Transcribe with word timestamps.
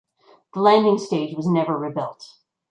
The 0.55 0.61
landing 0.61 0.97
stage 0.97 1.37
was 1.37 1.45
never 1.45 1.77
rebuilt. 1.77 2.25